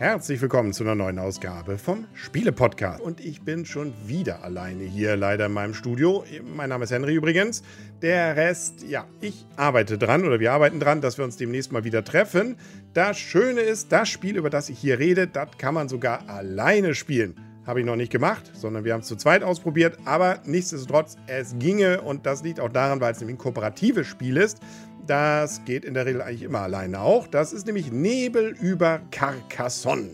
[0.00, 3.00] Herzlich willkommen zu einer neuen Ausgabe vom Spiele-Podcast.
[3.00, 6.24] Und ich bin schon wieder alleine hier, leider in meinem Studio.
[6.56, 7.62] Mein Name ist Henry übrigens.
[8.02, 11.84] Der Rest, ja, ich arbeite dran oder wir arbeiten dran, dass wir uns demnächst mal
[11.84, 12.56] wieder treffen.
[12.92, 16.96] Das Schöne ist, das Spiel, über das ich hier rede, das kann man sogar alleine
[16.96, 17.45] spielen.
[17.66, 19.98] Habe ich noch nicht gemacht, sondern wir haben es zu zweit ausprobiert.
[20.04, 24.36] Aber nichtsdestotrotz, es ginge und das liegt auch daran, weil es nämlich ein kooperatives Spiel
[24.36, 24.60] ist.
[25.06, 27.26] Das geht in der Regel eigentlich immer alleine auch.
[27.26, 30.10] Das ist nämlich Nebel über Carcassonne.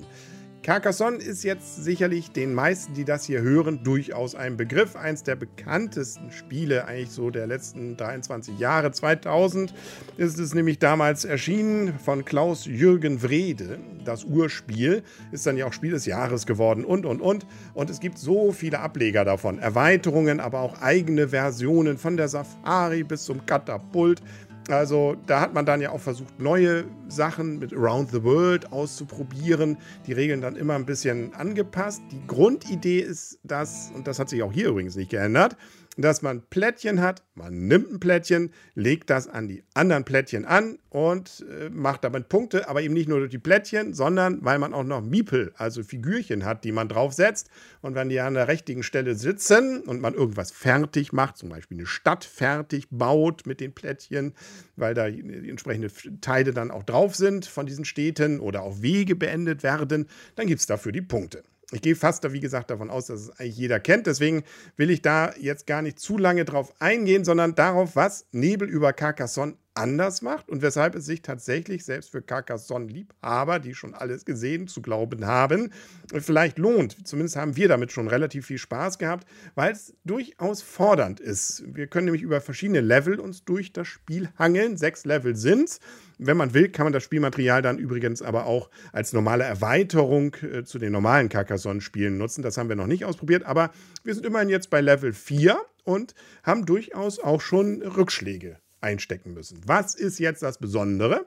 [0.62, 4.94] Carcassonne ist jetzt sicherlich den meisten, die das hier hören, durchaus ein Begriff.
[4.94, 8.92] Eins der bekanntesten Spiele eigentlich so der letzten 23 Jahre.
[8.92, 9.74] 2000
[10.18, 13.80] ist es nämlich damals erschienen von Klaus-Jürgen Wrede.
[14.04, 17.44] Das Urspiel ist dann ja auch Spiel des Jahres geworden und, und, und.
[17.74, 19.58] Und es gibt so viele Ableger davon.
[19.58, 24.22] Erweiterungen, aber auch eigene Versionen von der Safari bis zum Katapult.
[24.68, 29.76] Also da hat man dann ja auch versucht, neue Sachen mit Around the World auszuprobieren.
[30.06, 32.00] Die Regeln dann immer ein bisschen angepasst.
[32.12, 35.56] Die Grundidee ist das, und das hat sich auch hier übrigens nicht geändert,
[35.96, 37.22] dass man Plättchen hat.
[37.34, 42.28] Man nimmt ein Plättchen, legt das an die anderen Plättchen an und äh, macht damit
[42.28, 45.82] Punkte, aber eben nicht nur durch die Plättchen, sondern weil man auch noch Miepel, also
[45.82, 47.50] Figürchen hat, die man draufsetzt.
[47.82, 51.78] Und wenn die an der richtigen Stelle sitzen und man irgendwas fertig macht, zum Beispiel
[51.78, 54.34] eine Stadt fertig baut mit den Plättchen,
[54.76, 59.14] weil da die entsprechenden Teile dann auch drauf sind von diesen Städten oder auch Wege
[59.14, 61.44] beendet werden, dann gibt es dafür die Punkte.
[61.72, 64.06] Ich gehe fast, wie gesagt, davon aus, dass es eigentlich jeder kennt.
[64.06, 64.44] Deswegen
[64.76, 68.92] will ich da jetzt gar nicht zu lange drauf eingehen, sondern darauf, was Nebel über
[68.92, 74.68] Carcassonne anders macht und weshalb es sich tatsächlich selbst für Carcassonne-Liebhaber, die schon alles gesehen
[74.68, 75.70] zu glauben haben,
[76.12, 77.06] vielleicht lohnt.
[77.06, 81.64] Zumindest haben wir damit schon relativ viel Spaß gehabt, weil es durchaus fordernd ist.
[81.66, 84.76] Wir können nämlich über verschiedene Level uns durch das Spiel hangeln.
[84.76, 85.80] Sechs Level sind es.
[86.18, 90.64] Wenn man will, kann man das Spielmaterial dann übrigens aber auch als normale Erweiterung äh,
[90.64, 92.42] zu den normalen Carcassonne-Spielen nutzen.
[92.42, 93.70] Das haben wir noch nicht ausprobiert, aber
[94.04, 96.14] wir sind immerhin jetzt bei Level 4 und
[96.44, 99.60] haben durchaus auch schon Rückschläge einstecken müssen.
[99.66, 101.26] Was ist jetzt das Besondere?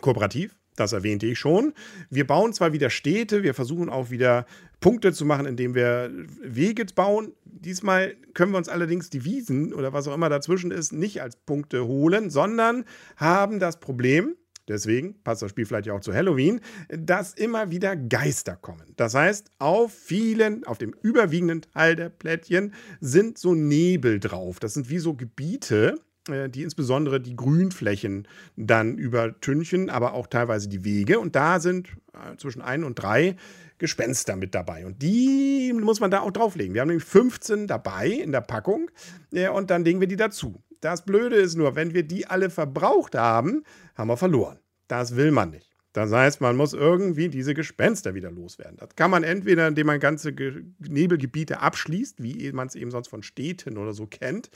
[0.00, 1.72] Kooperativ, das erwähnte ich schon.
[2.10, 4.46] Wir bauen zwar wieder Städte, wir versuchen auch wieder
[4.80, 6.10] Punkte zu machen, indem wir
[6.42, 7.32] Wege bauen.
[7.44, 11.36] Diesmal können wir uns allerdings die Wiesen oder was auch immer dazwischen ist, nicht als
[11.36, 12.84] Punkte holen, sondern
[13.16, 14.34] haben das Problem,
[14.68, 18.92] deswegen passt das Spiel vielleicht ja auch zu Halloween, dass immer wieder Geister kommen.
[18.96, 24.58] Das heißt, auf vielen, auf dem überwiegenden Teil der Plättchen sind so Nebel drauf.
[24.58, 25.94] Das sind wie so Gebiete,
[26.28, 28.26] die insbesondere die Grünflächen
[28.56, 31.20] dann übertünchen, aber auch teilweise die Wege.
[31.20, 33.36] Und da sind äh, zwischen ein und drei
[33.78, 34.86] Gespenster mit dabei.
[34.86, 36.74] Und die muss man da auch drauflegen.
[36.74, 38.90] Wir haben nämlich 15 dabei in der Packung
[39.32, 40.62] äh, und dann legen wir die dazu.
[40.80, 43.64] Das Blöde ist nur, wenn wir die alle verbraucht haben,
[43.94, 44.58] haben wir verloren.
[44.86, 45.73] Das will man nicht.
[45.94, 48.76] Das heißt, man muss irgendwie diese Gespenster wieder loswerden.
[48.78, 50.34] Das kann man entweder, indem man ganze
[50.80, 54.50] Nebelgebiete abschließt, wie man es eben sonst von Städten oder so kennt,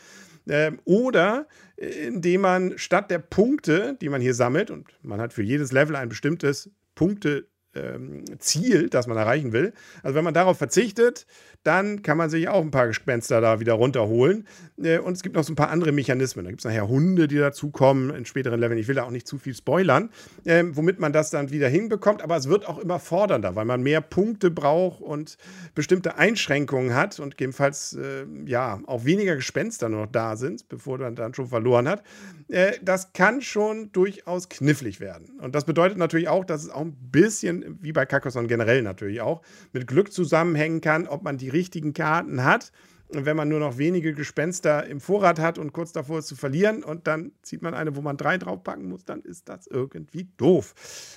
[0.47, 1.47] äh, oder
[1.77, 5.95] indem man statt der Punkte, die man hier sammelt, und man hat für jedes Level
[5.95, 7.47] ein bestimmtes Punkte
[7.79, 9.73] ähm, Ziel, das man erreichen will.
[10.03, 11.27] Also wenn man darauf verzichtet,
[11.65, 14.47] dann kann man sich auch ein paar Gespenster da wieder runterholen.
[14.83, 16.45] Äh, und es gibt noch so ein paar andere Mechanismen.
[16.45, 18.79] Da gibt es nachher Hunde, die dazukommen in späteren Leveln.
[18.79, 20.11] Ich will da auch nicht zu viel spoilern,
[20.45, 22.23] äh, womit man das dann wieder hinbekommt.
[22.23, 25.37] Aber es wird auch immer fordernder, weil man mehr Punkte braucht und
[25.75, 31.17] bestimmte Einschränkungen hat und gegebenenfalls äh, ja auch weniger Gespenster noch da sind, bevor man
[31.17, 32.03] dann schon verloren hat.
[32.49, 35.39] Äh, das kann schon durchaus knifflig werden.
[35.41, 39.21] Und das bedeutet natürlich auch, dass es auch ein bisschen, wie bei Carcassonne generell natürlich
[39.21, 39.43] auch,
[39.73, 42.73] mit Glück zusammenhängen kann, ob man die richtigen Karten hat.
[43.09, 46.37] Und wenn man nur noch wenige Gespenster im Vorrat hat und kurz davor ist zu
[46.37, 50.29] verlieren und dann zieht man eine, wo man drei draufpacken muss, dann ist das irgendwie
[50.37, 50.75] doof.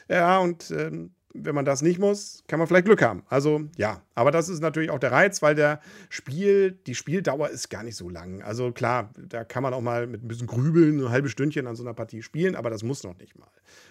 [0.08, 3.24] Ja, und ähm, wenn man das nicht muss, kann man vielleicht Glück haben.
[3.30, 7.70] Also ja, aber das ist natürlich auch der Reiz, weil der Spiel, die Spieldauer ist
[7.70, 8.42] gar nicht so lang.
[8.42, 11.76] Also klar, da kann man auch mal mit ein bisschen Grübeln ein halbes Stündchen an
[11.76, 13.48] so einer Partie spielen, aber das muss noch nicht mal.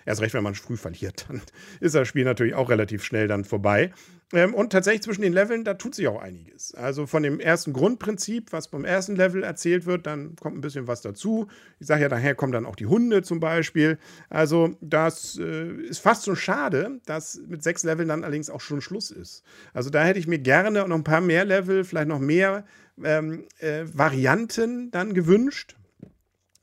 [0.06, 1.40] Erst recht, wenn man früh verliert, dann
[1.80, 3.92] ist das Spiel natürlich auch relativ schnell dann vorbei.
[4.32, 6.72] Ähm, und tatsächlich zwischen den Leveln, da tut sich auch einiges.
[6.74, 10.86] Also von dem ersten Grundprinzip, was beim ersten Level erzählt wird, dann kommt ein bisschen
[10.86, 11.48] was dazu.
[11.80, 13.98] Ich sage ja, daher kommen dann auch die Hunde zum Beispiel.
[14.28, 18.80] Also das äh, ist fast so schade, dass mit sechs Leveln dann allerdings auch schon
[18.80, 19.42] Schluss ist.
[19.74, 22.64] Also da hätte ich mir gerne noch ein paar mehr Level, vielleicht noch mehr
[23.02, 25.76] ähm, äh, Varianten dann gewünscht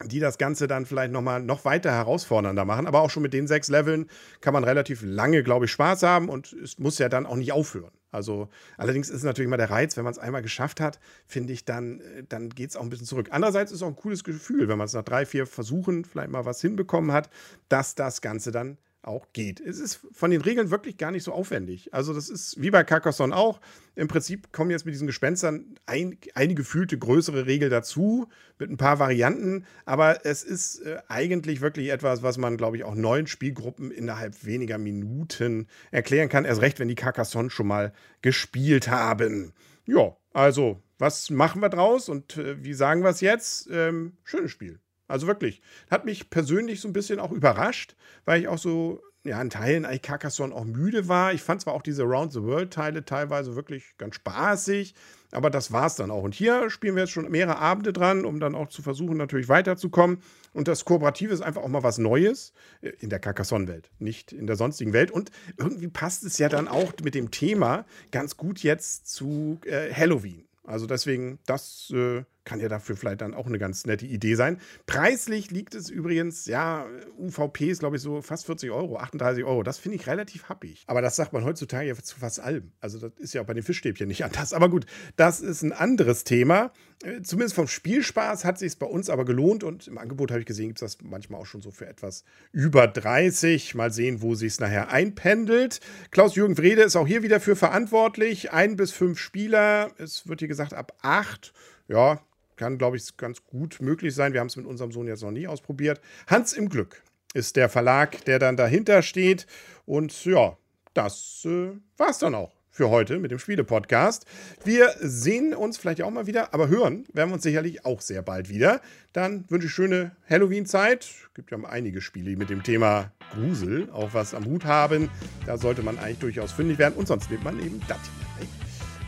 [0.06, 2.88] die das Ganze dann vielleicht nochmal noch weiter herausfordernder machen.
[2.88, 4.08] Aber auch schon mit den sechs Leveln
[4.42, 7.52] kann man relativ lange, glaube ich, Spaß haben und es muss ja dann auch nicht
[7.52, 7.92] aufhören.
[8.12, 8.48] Also
[8.78, 11.66] allerdings ist es natürlich immer der Reiz, wenn man es einmal geschafft hat, finde ich,
[11.66, 13.30] dann, äh, dann geht es auch ein bisschen zurück.
[13.32, 16.30] Andererseits ist es auch ein cooles Gefühl, wenn man es nach drei, vier Versuchen vielleicht
[16.30, 17.30] mal was hinbekommen hat,
[17.68, 18.78] dass das Ganze dann
[19.08, 19.60] auch geht.
[19.60, 21.94] Es ist von den Regeln wirklich gar nicht so aufwendig.
[21.94, 23.60] Also das ist wie bei Carcassonne auch.
[23.96, 28.28] Im Prinzip kommen jetzt mit diesen Gespenstern ein, eine gefühlte größere Regel dazu,
[28.60, 29.66] mit ein paar Varianten.
[29.86, 34.46] Aber es ist äh, eigentlich wirklich etwas, was man, glaube ich, auch neuen Spielgruppen innerhalb
[34.46, 36.46] weniger Minuten erklären kann.
[36.46, 39.54] Erst recht, wenn die Carcassonne schon mal gespielt haben.
[39.86, 43.70] Ja, also, was machen wir draus und äh, wie sagen wir es jetzt?
[43.72, 44.80] Ähm, schönes Spiel.
[45.08, 45.62] Also wirklich.
[45.90, 47.96] Hat mich persönlich so ein bisschen auch überrascht,
[48.26, 51.34] weil ich auch so, ja, in Teilen eigentlich Carcassonne auch müde war.
[51.34, 54.96] Ich fand zwar auch diese Around the World-Teile teilweise wirklich ganz spaßig,
[55.32, 56.24] aber das war es dann auch.
[56.24, 59.50] Und hier spielen wir jetzt schon mehrere Abende dran, um dann auch zu versuchen, natürlich
[59.50, 60.20] weiterzukommen.
[60.54, 64.48] Und das Kooperative ist einfach auch mal was Neues äh, in der Carcassonne-Welt, nicht in
[64.48, 65.12] der sonstigen Welt.
[65.12, 69.94] Und irgendwie passt es ja dann auch mit dem Thema ganz gut jetzt zu äh,
[69.94, 70.48] Halloween.
[70.64, 74.60] Also deswegen, das äh, kann ja dafür vielleicht dann auch eine ganz nette Idee sein.
[74.86, 76.86] Preislich liegt es übrigens, ja,
[77.18, 79.64] UVP ist, glaube ich, so fast 40 Euro, 38 Euro.
[79.64, 80.84] Das finde ich relativ happig.
[80.88, 82.72] Aber das sagt man heutzutage ja zu fast allem.
[82.80, 84.54] Also das ist ja auch bei den Fischstäbchen nicht anders.
[84.54, 84.86] Aber gut,
[85.18, 86.72] das ist ein anderes Thema.
[87.04, 90.40] Äh, zumindest vom Spielspaß hat sich es bei uns aber gelohnt und im Angebot habe
[90.40, 92.24] ich gesehen, gibt es das manchmal auch schon so für etwas
[92.54, 93.76] über 30.
[93.76, 95.82] Mal sehen, wo sich es nachher einpendelt.
[96.12, 98.54] Klaus-Jürgen Wrede ist auch hier wieder für verantwortlich.
[98.54, 99.92] Ein bis fünf Spieler.
[99.98, 101.54] Es wird hier gesagt, ab acht.
[101.90, 102.22] Ja,
[102.58, 104.34] kann, glaube ich, ganz gut möglich sein.
[104.34, 106.02] Wir haben es mit unserem Sohn jetzt noch nie ausprobiert.
[106.28, 107.02] Hans im Glück
[107.34, 109.48] ist der Verlag, der dann dahinter steht.
[109.86, 110.58] Und ja,
[110.94, 114.26] das äh, war es dann auch für heute mit dem Spiele-Podcast.
[114.64, 118.22] Wir sehen uns vielleicht auch mal wieder, aber hören werden wir uns sicherlich auch sehr
[118.22, 118.82] bald wieder.
[119.14, 121.04] Dann wünsche ich schöne Halloween-Zeit.
[121.04, 125.10] Es Gibt ja einige Spiele, die mit dem Thema Grusel auch was am Hut haben.
[125.48, 126.94] Da sollte man eigentlich durchaus fündig werden.
[126.96, 127.98] Und sonst nimmt man eben das
[128.38, 128.67] hier.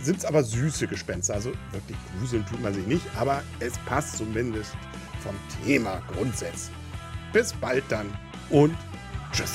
[0.09, 1.35] Sind es aber süße Gespenster.
[1.35, 4.71] Also wirklich gruseln tut man sich nicht, aber es passt zumindest
[5.21, 6.75] vom Thema grundsätzlich.
[7.31, 8.07] Bis bald dann
[8.49, 8.75] und
[9.31, 9.51] tschüss.